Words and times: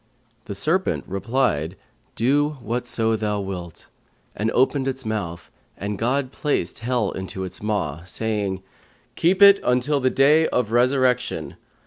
The 0.45 0.55
serpent 0.55 1.03
replied, 1.05 1.75
'Do 2.15 2.57
whatso 2.63 3.15
Thou 3.15 3.39
wilt;' 3.41 3.89
and 4.35 4.49
opened 4.49 4.87
his 4.87 5.05
mouth 5.05 5.51
and 5.77 5.99
God 5.99 6.31
placed 6.31 6.79
Hell 6.79 7.11
into 7.11 7.41
his 7.41 7.61
maw, 7.61 8.01
saying, 8.03 8.63
'Keep 9.15 9.43
it 9.43 9.59
until 9.63 9.99
the 9.99 10.09
Day 10.09 10.47
of 10.47 10.71
Resurrection. 10.71 11.55